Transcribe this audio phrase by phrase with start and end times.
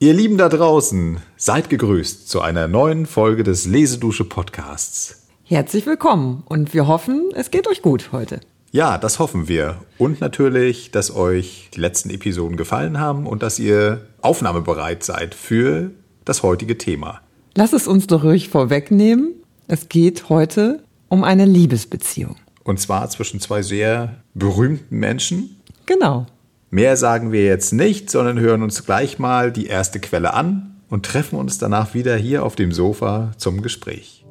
[0.00, 5.26] Ihr Lieben da draußen, seid gegrüßt zu einer neuen Folge des Lesedusche Podcasts.
[5.42, 8.38] Herzlich willkommen und wir hoffen, es geht euch gut heute.
[8.70, 9.78] Ja, das hoffen wir.
[9.98, 15.90] Und natürlich, dass euch die letzten Episoden gefallen haben und dass ihr aufnahmebereit seid für
[16.24, 17.20] das heutige Thema.
[17.56, 19.34] Lass es uns doch ruhig vorwegnehmen.
[19.66, 22.36] Es geht heute um eine Liebesbeziehung.
[22.62, 25.56] Und zwar zwischen zwei sehr berühmten Menschen.
[25.86, 26.26] Genau.
[26.70, 31.06] Mehr sagen wir jetzt nicht, sondern hören uns gleich mal die erste Quelle an und
[31.06, 34.26] treffen uns danach wieder hier auf dem Sofa zum Gespräch.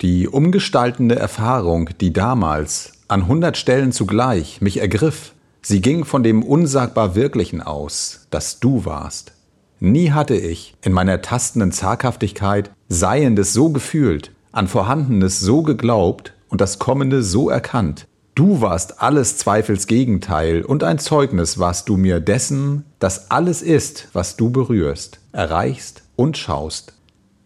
[0.00, 6.44] Die umgestaltende Erfahrung, die damals an hundert Stellen zugleich mich ergriff, sie ging von dem
[6.44, 9.35] unsagbar Wirklichen aus, das du warst.
[9.80, 16.60] Nie hatte ich in meiner tastenden Zaghaftigkeit Seiendes so gefühlt, an Vorhandenes so geglaubt und
[16.60, 18.06] das Kommende so erkannt.
[18.34, 24.08] Du warst alles Zweifels Gegenteil und ein Zeugnis warst du mir dessen, dass alles ist,
[24.12, 26.92] was du berührst, erreichst und schaust.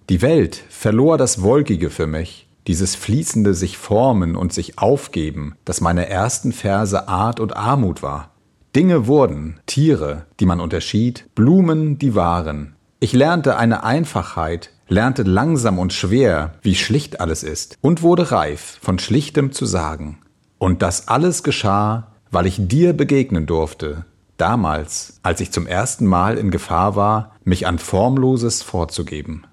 [0.09, 5.81] Die Welt verlor das Wolkige für mich, dieses fließende sich formen und sich aufgeben, das
[5.81, 8.30] meine ersten Verse Art und Armut war.
[8.77, 12.77] Dinge wurden, Tiere, die man unterschied, Blumen, die waren.
[13.01, 18.79] Ich lernte eine Einfachheit, lernte langsam und schwer, wie schlicht alles ist, und wurde reif,
[18.81, 20.19] von schlichtem zu sagen.
[20.59, 24.05] Und das alles geschah, weil ich dir begegnen durfte,
[24.37, 29.47] damals, als ich zum ersten Mal in Gefahr war, mich an Formloses vorzugeben.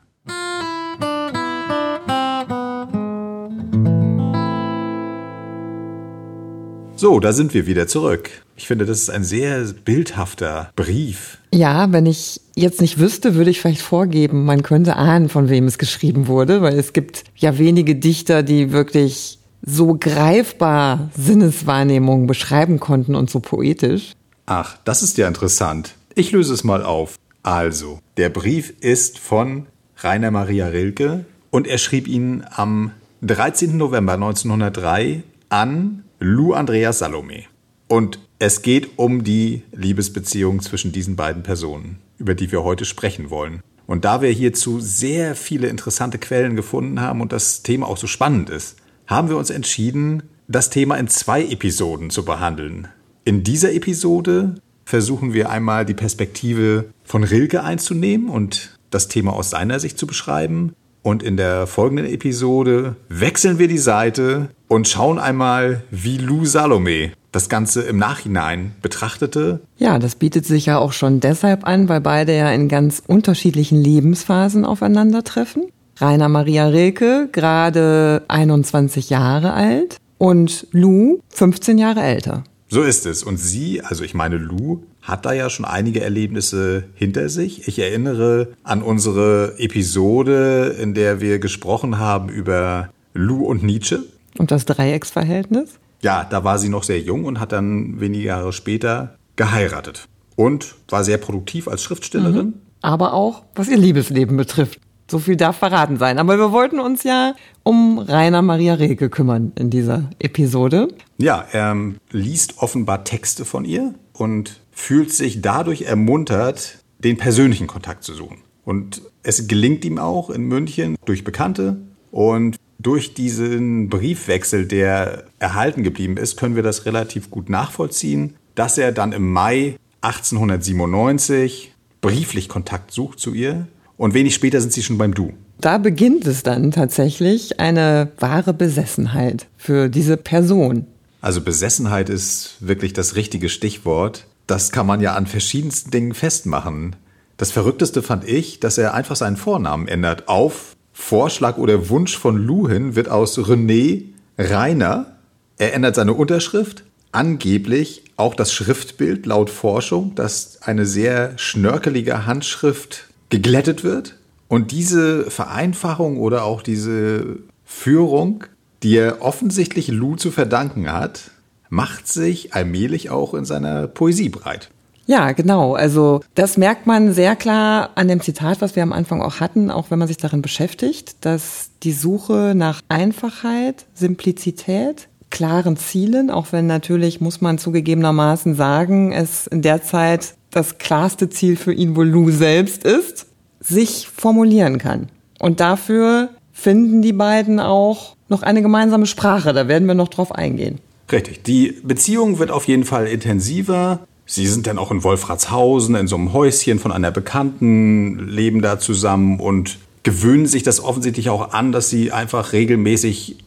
[6.96, 8.30] So, da sind wir wieder zurück.
[8.58, 11.38] Ich finde, das ist ein sehr bildhafter Brief.
[11.54, 15.66] Ja, wenn ich jetzt nicht wüsste, würde ich vielleicht vorgeben, man könnte ahnen, von wem
[15.66, 22.80] es geschrieben wurde, weil es gibt ja wenige Dichter, die wirklich so greifbar Sinneswahrnehmungen beschreiben
[22.80, 24.14] konnten und so poetisch.
[24.48, 25.94] Ach, das ist ja interessant.
[26.16, 27.16] Ich löse es mal auf.
[27.44, 29.68] Also, der Brief ist von
[29.98, 33.78] Rainer Maria Rilke und er schrieb ihn am 13.
[33.78, 37.44] November 1903 an Lou Andreas Salome.
[37.88, 43.30] Und es geht um die Liebesbeziehung zwischen diesen beiden Personen, über die wir heute sprechen
[43.30, 43.62] wollen.
[43.88, 48.08] Und da wir hierzu sehr viele interessante Quellen gefunden haben und das Thema auch so
[48.08, 48.76] spannend ist,
[49.08, 52.90] haben wir uns entschieden, das Thema in zwei Episoden zu behandeln.
[53.24, 54.56] In dieser Episode
[54.86, 60.08] versuchen wir einmal die Perspektive von Rilke einzunehmen und das Thema aus seiner Sicht zu
[60.08, 60.74] beschreiben.
[61.02, 67.12] Und in der folgenden Episode wechseln wir die Seite und schauen einmal, wie Lou Salome
[67.38, 69.60] das Ganze im Nachhinein betrachtete.
[69.78, 73.80] Ja, das bietet sich ja auch schon deshalb an, weil beide ja in ganz unterschiedlichen
[73.80, 75.66] Lebensphasen aufeinandertreffen.
[75.98, 82.44] Rainer Maria Rilke, gerade 21 Jahre alt und Lou 15 Jahre älter.
[82.70, 83.22] So ist es.
[83.22, 87.68] Und sie, also ich meine Lou, hat da ja schon einige Erlebnisse hinter sich.
[87.68, 94.06] Ich erinnere an unsere Episode, in der wir gesprochen haben über Lou und Nietzsche.
[94.40, 95.78] Und das Dreiecksverhältnis?
[96.02, 100.08] Ja, da war sie noch sehr jung und hat dann wenige Jahre später geheiratet.
[100.36, 102.48] Und war sehr produktiv als Schriftstellerin.
[102.48, 102.54] Mhm.
[102.82, 104.80] Aber auch, was ihr Liebesleben betrifft.
[105.10, 106.20] So viel darf verraten sein.
[106.20, 110.90] Aber wir wollten uns ja um Rainer Maria Rege kümmern in dieser Episode.
[111.18, 111.76] Ja, er
[112.12, 118.40] liest offenbar Texte von ihr und fühlt sich dadurch ermuntert, den persönlichen Kontakt zu suchen.
[118.66, 121.78] Und es gelingt ihm auch in München durch Bekannte
[122.12, 128.78] und durch diesen Briefwechsel, der erhalten geblieben ist, können wir das relativ gut nachvollziehen, dass
[128.78, 133.68] er dann im Mai 1897 brieflich Kontakt sucht zu ihr
[133.98, 135.34] und wenig später sind sie schon beim Du.
[135.60, 140.86] Da beginnt es dann tatsächlich eine wahre Besessenheit für diese Person.
[141.20, 144.28] Also Besessenheit ist wirklich das richtige Stichwort.
[144.46, 146.96] Das kann man ja an verschiedensten Dingen festmachen.
[147.38, 150.28] Das Verrückteste fand ich, dass er einfach seinen Vornamen ändert.
[150.28, 154.04] Auf Vorschlag oder Wunsch von Lou hin wird aus René
[154.38, 155.18] Rainer.
[155.58, 156.84] Er ändert seine Unterschrift.
[157.14, 164.18] Angeblich auch das Schriftbild laut Forschung, dass eine sehr schnörkelige Handschrift geglättet wird.
[164.50, 168.44] Und diese Vereinfachung oder auch diese Führung,
[168.84, 171.32] die er offensichtlich Lou zu verdanken hat,
[171.70, 174.72] macht sich allmählich auch in seiner Poesie breit.
[175.08, 175.74] Ja, genau.
[175.74, 179.72] Also das merkt man sehr klar an dem Zitat, was wir am Anfang auch hatten,
[179.72, 186.48] auch wenn man sich darin beschäftigt, dass die Suche nach Einfachheit, Simplizität, klaren Zielen, auch
[186.52, 191.96] wenn natürlich, muss man zugegebenermaßen sagen, es in der Zeit das klarste Ziel für ihn
[191.96, 193.28] wohl Lou selbst ist,
[193.62, 195.08] sich formulieren kann.
[195.40, 199.54] Und dafür finden die beiden auch noch eine gemeinsame Sprache.
[199.54, 200.80] Da werden wir noch drauf eingehen.
[201.12, 201.44] Richtig.
[201.44, 204.02] Die Beziehung wird auf jeden Fall intensiver.
[204.30, 208.78] Sie sind dann auch in Wolfratshausen, in so einem Häuschen von einer Bekannten, leben da
[208.78, 213.38] zusammen und gewöhnen sich das offensichtlich auch an, dass sie einfach regelmäßig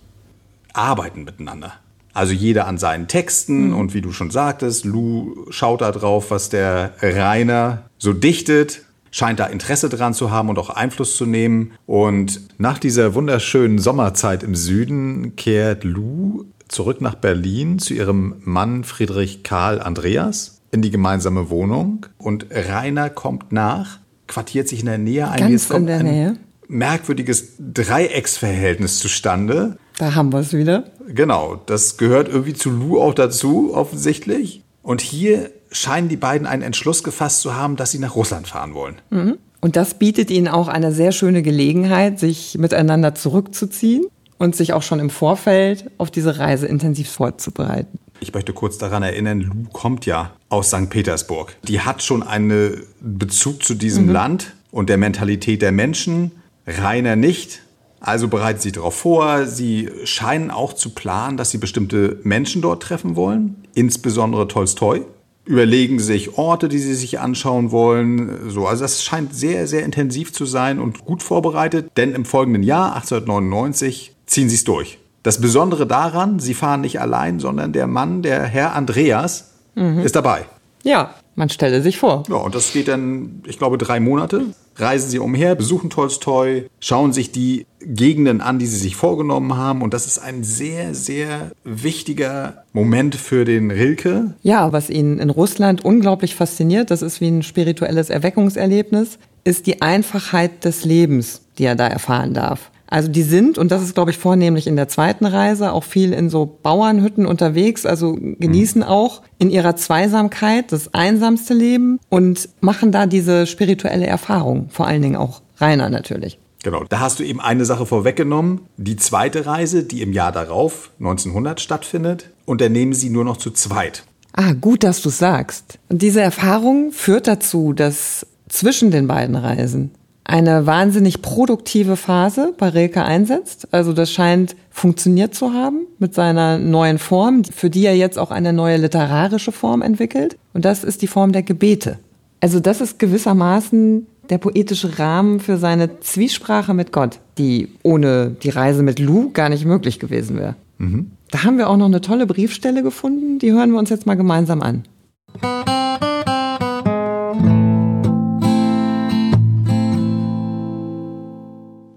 [0.73, 1.75] arbeiten miteinander.
[2.15, 3.77] Also jeder an seinen Texten mhm.
[3.77, 9.38] und wie du schon sagtest, Lou schaut da drauf, was der Rainer so dichtet, scheint
[9.38, 11.73] da Interesse dran zu haben und auch Einfluss zu nehmen.
[11.87, 18.85] Und nach dieser wunderschönen Sommerzeit im Süden kehrt Lou zurück nach Berlin zu ihrem Mann
[18.85, 24.99] Friedrich Karl Andreas in die gemeinsame Wohnung und Rainer kommt nach, quartiert sich in der
[24.99, 25.40] Nähe ein.
[25.40, 26.37] Ganz Jetzt in der Nähe.
[26.69, 29.78] merkwürdiges Dreiecksverhältnis zustande.
[29.99, 30.84] Da haben wir es wieder.
[31.08, 34.62] Genau, das gehört irgendwie zu Lou auch dazu, offensichtlich.
[34.82, 38.75] Und hier scheinen die beiden einen Entschluss gefasst zu haben, dass sie nach Russland fahren
[38.75, 39.00] wollen.
[39.11, 39.38] Mhm.
[39.61, 44.06] Und das bietet ihnen auch eine sehr schöne Gelegenheit, sich miteinander zurückzuziehen
[44.38, 47.99] und sich auch schon im Vorfeld auf diese Reise intensiv vorzubereiten.
[48.20, 50.91] Ich möchte kurz daran erinnern, Lou kommt ja aus St.
[50.91, 51.56] Petersburg.
[51.62, 54.12] Die hat schon einen Bezug zu diesem mhm.
[54.12, 56.32] Land und der Mentalität der Menschen.
[56.67, 57.62] Rainer nicht.
[58.00, 59.47] Also bereitet sie darauf vor.
[59.47, 65.02] Sie scheinen auch zu planen, dass sie bestimmte Menschen dort treffen wollen, insbesondere Tolstoi.
[65.44, 68.50] Überlegen sich Orte, die sie sich anschauen wollen.
[68.50, 72.62] So, also das scheint sehr, sehr intensiv zu sein und gut vorbereitet, denn im folgenden
[72.62, 74.99] Jahr, 1899, ziehen sie es durch.
[75.23, 80.00] Das Besondere daran, sie fahren nicht allein, sondern der Mann, der Herr Andreas, mhm.
[80.00, 80.44] ist dabei.
[80.82, 82.25] Ja, man stelle sich vor.
[82.28, 84.46] Ja, und das geht dann, ich glaube, drei Monate.
[84.76, 89.82] Reisen sie umher, besuchen Tolstoi, schauen sich die Gegenden an, die sie sich vorgenommen haben.
[89.82, 94.34] Und das ist ein sehr, sehr wichtiger Moment für den Rilke.
[94.43, 99.82] Ja, was ihn in Russland unglaublich fasziniert, das ist wie ein spirituelles Erweckungserlebnis, ist die
[99.82, 102.70] Einfachheit des Lebens, die er da erfahren darf.
[102.91, 106.13] Also die sind, und das ist, glaube ich, vornehmlich in der zweiten Reise, auch viel
[106.13, 108.89] in so Bauernhütten unterwegs, also genießen mhm.
[108.89, 115.03] auch in ihrer Zweisamkeit das einsamste Leben und machen da diese spirituelle Erfahrung, vor allen
[115.03, 116.39] Dingen auch Rainer natürlich.
[116.63, 118.63] Genau, da hast du eben eine Sache vorweggenommen.
[118.77, 124.03] Die zweite Reise, die im Jahr darauf, 1900, stattfindet, unternehmen sie nur noch zu zweit.
[124.33, 125.79] Ah, gut, dass du sagst.
[125.89, 129.93] Und diese Erfahrung führt dazu, dass zwischen den beiden Reisen
[130.25, 133.69] eine wahnsinnig produktive Phase bei Rilke einsetzt.
[133.72, 138.31] Also das scheint funktioniert zu haben mit seiner neuen Form, für die er jetzt auch
[138.31, 140.37] eine neue literarische Form entwickelt.
[140.52, 141.99] Und das ist die Form der Gebete.
[142.40, 148.50] Also das ist gewissermaßen der poetische Rahmen für seine Zwiesprache mit Gott, die ohne die
[148.50, 150.55] Reise mit Lou gar nicht möglich gewesen wäre.
[150.78, 151.11] Mhm.
[151.31, 154.17] Da haben wir auch noch eine tolle Briefstelle gefunden, die hören wir uns jetzt mal
[154.17, 154.84] gemeinsam an.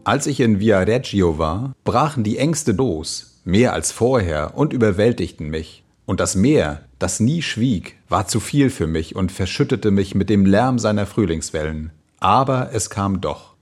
[0.05, 5.83] Als ich in Viareggio war, brachen die Ängste los, mehr als vorher, und überwältigten mich.
[6.05, 10.29] Und das Meer, das nie schwieg, war zu viel für mich und verschüttete mich mit
[10.29, 11.91] dem Lärm seiner Frühlingswellen.
[12.19, 13.53] Aber es kam doch.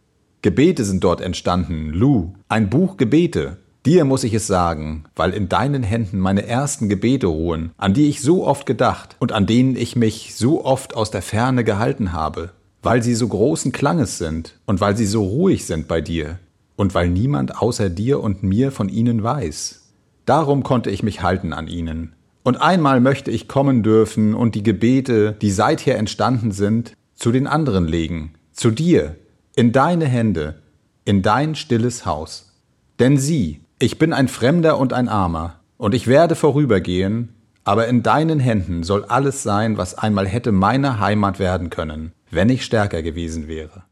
[0.41, 3.57] Gebete sind dort entstanden, Lou, ein Buch Gebete.
[3.85, 8.09] Dir muss ich es sagen, weil in deinen Händen meine ersten Gebete ruhen, an die
[8.09, 12.13] ich so oft gedacht und an denen ich mich so oft aus der Ferne gehalten
[12.13, 12.51] habe
[12.81, 16.39] weil sie so großen Klanges sind und weil sie so ruhig sind bei dir
[16.75, 19.81] und weil niemand außer dir und mir von ihnen weiß.
[20.25, 22.13] Darum konnte ich mich halten an ihnen.
[22.43, 27.45] Und einmal möchte ich kommen dürfen und die Gebete, die seither entstanden sind, zu den
[27.45, 29.15] anderen legen, zu dir,
[29.55, 30.55] in deine Hände,
[31.05, 32.53] in dein stilles Haus.
[32.99, 37.29] Denn sieh, ich bin ein Fremder und ein Armer, und ich werde vorübergehen,
[37.63, 42.49] aber in deinen Händen soll alles sein, was einmal hätte meine Heimat werden können wenn
[42.49, 43.83] ich stärker gewesen wäre.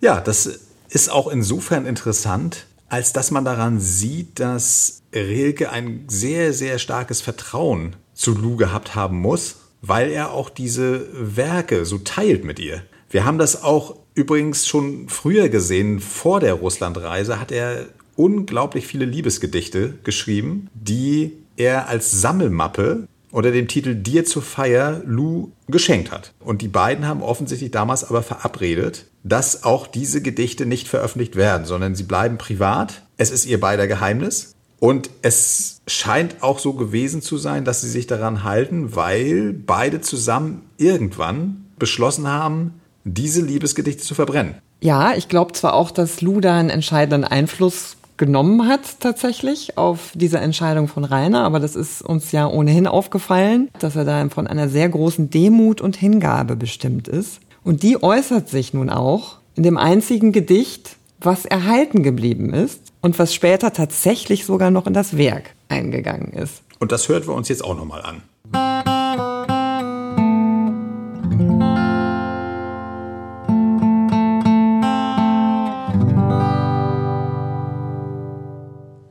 [0.00, 6.54] Ja, das ist auch insofern interessant, als dass man daran sieht, dass Rilke ein sehr,
[6.54, 12.44] sehr starkes Vertrauen zu Lou gehabt haben muss, weil er auch diese Werke so teilt
[12.44, 12.82] mit ihr.
[13.10, 19.04] Wir haben das auch übrigens schon früher gesehen, vor der Russlandreise hat er unglaublich viele
[19.04, 26.32] Liebesgedichte geschrieben, die er als Sammelmappe unter dem Titel Dir zur Feier Lou geschenkt hat.
[26.40, 31.66] Und die beiden haben offensichtlich damals aber verabredet, dass auch diese Gedichte nicht veröffentlicht werden,
[31.66, 33.02] sondern sie bleiben privat.
[33.16, 34.54] Es ist ihr beider Geheimnis.
[34.80, 40.00] Und es scheint auch so gewesen zu sein, dass sie sich daran halten, weil beide
[40.00, 44.54] zusammen irgendwann beschlossen haben, diese Liebesgedichte zu verbrennen.
[44.80, 50.10] Ja, ich glaube zwar auch, dass Lou da einen entscheidenden Einfluss genommen hat tatsächlich auf
[50.14, 54.46] diese Entscheidung von Rainer, aber das ist uns ja ohnehin aufgefallen, dass er da von
[54.46, 57.40] einer sehr großen Demut und Hingabe bestimmt ist.
[57.64, 63.18] Und die äußert sich nun auch in dem einzigen Gedicht, was erhalten geblieben ist und
[63.18, 66.62] was später tatsächlich sogar noch in das Werk eingegangen ist.
[66.78, 68.22] Und das hören wir uns jetzt auch nochmal an.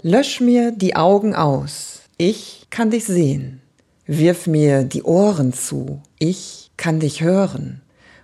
[0.09, 3.59] Lösch mir die Augen aus, ich kann dich sehen.
[4.05, 7.81] Wirf mir die Ohren zu, ich kann dich hören.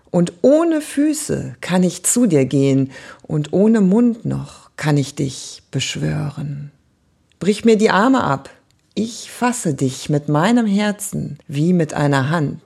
[0.09, 5.61] Und ohne Füße kann ich zu dir gehen, und ohne Mund noch kann ich dich
[5.71, 6.71] beschwören.
[7.41, 8.49] Brich mir die Arme ab,
[8.93, 12.61] ich fasse dich mit meinem Herzen wie mit einer Hand.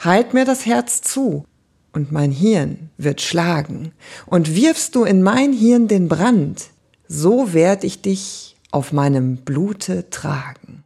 [0.00, 1.46] Halt mir das Herz zu,
[1.94, 3.92] und mein Hirn wird schlagen,
[4.26, 6.73] und wirfst du in mein Hirn den Brand,
[7.08, 10.84] so werd ich dich auf meinem Blute tragen.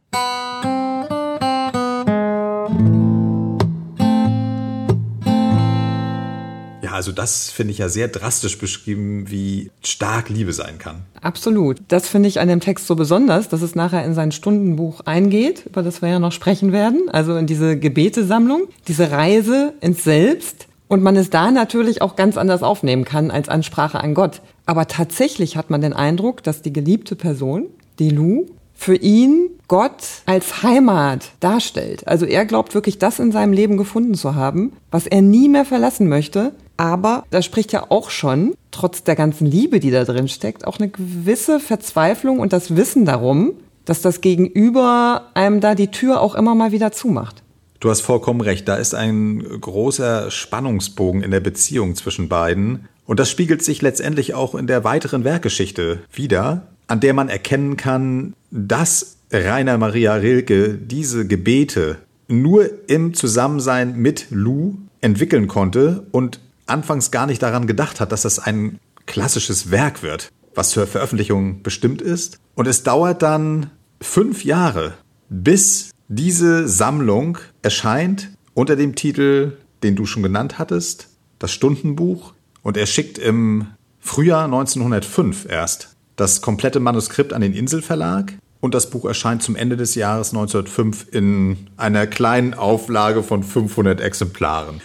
[6.83, 11.03] Ja, also das finde ich ja sehr drastisch beschrieben, wie stark Liebe sein kann.
[11.21, 11.79] Absolut.
[11.87, 15.65] Das finde ich an dem Text so besonders, dass es nachher in sein Stundenbuch eingeht,
[15.65, 20.68] über das wir ja noch sprechen werden, also in diese Gebetesammlung, diese Reise ins Selbst.
[20.89, 24.41] Und man es da natürlich auch ganz anders aufnehmen kann als Ansprache an Gott.
[24.65, 27.67] Aber tatsächlich hat man den Eindruck, dass die geliebte Person,
[27.99, 32.07] die Lou, für ihn Gott als Heimat darstellt.
[32.07, 35.65] Also er glaubt wirklich, das in seinem Leben gefunden zu haben, was er nie mehr
[35.65, 36.53] verlassen möchte.
[36.75, 40.79] Aber da spricht ja auch schon, trotz der ganzen Liebe, die da drin steckt, auch
[40.79, 43.51] eine gewisse Verzweiflung und das Wissen darum,
[43.85, 47.43] dass das Gegenüber einem da die Tür auch immer mal wieder zumacht.
[47.79, 52.89] Du hast vollkommen recht, da ist ein großer Spannungsbogen in der Beziehung zwischen beiden.
[53.05, 57.77] Und das spiegelt sich letztendlich auch in der weiteren Werkgeschichte wieder, an der man erkennen
[57.77, 66.41] kann, dass Rainer Maria Rilke diese Gebete nur im Zusammensein mit Lou entwickeln konnte und
[66.65, 71.63] anfangs gar nicht daran gedacht hat, dass das ein klassisches Werk wird, was zur Veröffentlichung
[71.63, 72.39] bestimmt ist.
[72.55, 73.71] Und es dauert dann
[74.01, 74.95] fünf Jahre,
[75.29, 82.33] bis diese Sammlung erscheint unter dem Titel, den du schon genannt hattest, das Stundenbuch.
[82.63, 83.67] Und er schickt im
[83.99, 88.33] Frühjahr 1905 erst das komplette Manuskript an den Inselverlag.
[88.61, 94.01] Und das Buch erscheint zum Ende des Jahres 1905 in einer kleinen Auflage von 500
[94.01, 94.81] Exemplaren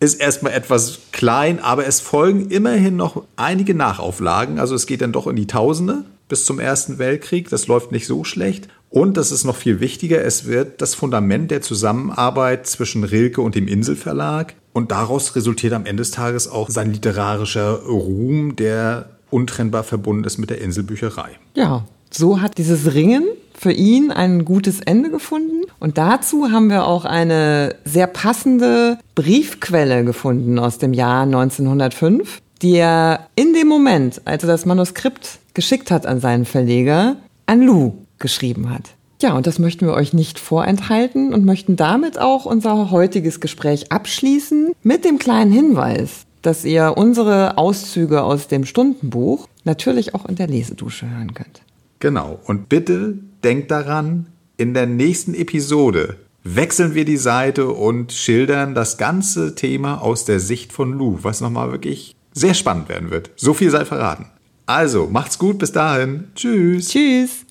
[0.00, 4.58] ist erstmal etwas klein, aber es folgen immerhin noch einige Nachauflagen.
[4.58, 7.50] Also es geht dann doch in die Tausende bis zum Ersten Weltkrieg.
[7.50, 8.68] Das läuft nicht so schlecht.
[8.90, 13.54] Und das ist noch viel wichtiger, es wird das Fundament der Zusammenarbeit zwischen Rilke und
[13.54, 14.54] dem Inselverlag.
[14.72, 20.38] Und daraus resultiert am Ende des Tages auch sein literarischer Ruhm, der untrennbar verbunden ist
[20.38, 21.30] mit der Inselbücherei.
[21.54, 23.24] Ja, so hat dieses Ringen
[23.56, 25.66] für ihn ein gutes Ende gefunden.
[25.78, 32.74] Und dazu haben wir auch eine sehr passende Briefquelle gefunden aus dem Jahr 1905, die
[32.74, 37.16] er in dem Moment, als er das Manuskript geschickt hat an seinen Verleger,
[37.46, 38.94] an Lou geschrieben hat.
[39.22, 43.92] Ja, und das möchten wir euch nicht vorenthalten und möchten damit auch unser heutiges Gespräch
[43.92, 50.36] abschließen mit dem kleinen Hinweis, dass ihr unsere Auszüge aus dem Stundenbuch natürlich auch in
[50.36, 51.60] der Lesedusche hören könnt.
[51.98, 52.38] Genau.
[52.46, 58.96] Und bitte denkt daran, in der nächsten Episode wechseln wir die Seite und schildern das
[58.96, 63.30] ganze Thema aus der Sicht von Lou, was nochmal wirklich sehr spannend werden wird.
[63.36, 64.26] So viel sei verraten.
[64.64, 66.28] Also, macht's gut, bis dahin.
[66.34, 66.88] Tschüss.
[66.88, 67.44] Tschüss.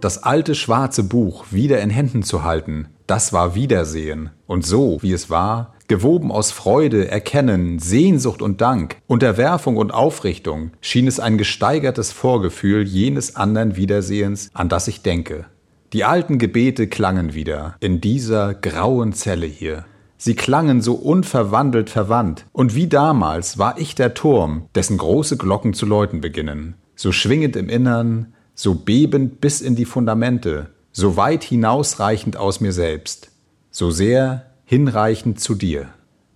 [0.00, 4.30] Das alte schwarze Buch wieder in Händen zu halten, das war Wiedersehen.
[4.46, 10.72] Und so, wie es war, Gewoben aus Freude, Erkennen, Sehnsucht und Dank, Unterwerfung und Aufrichtung,
[10.80, 15.46] schien es ein gesteigertes Vorgefühl jenes anderen Wiedersehens, an das ich denke.
[15.92, 19.84] Die alten Gebete klangen wieder, in dieser grauen Zelle hier.
[20.18, 25.74] Sie klangen so unverwandelt verwandt, und wie damals war ich der Turm, dessen große Glocken
[25.74, 31.44] zu läuten beginnen, so schwingend im Innern, so bebend bis in die Fundamente, so weit
[31.44, 33.30] hinausreichend aus mir selbst,
[33.70, 35.88] so sehr hinreichend zu dir.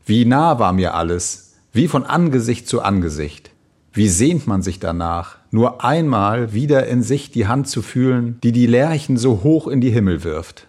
[0.04, 3.50] Wie nah war mir alles, wie von Angesicht zu Angesicht.
[3.92, 8.52] Wie sehnt man sich danach, nur einmal wieder in sich die Hand zu fühlen, die
[8.52, 10.68] die Lerchen so hoch in die Himmel wirft.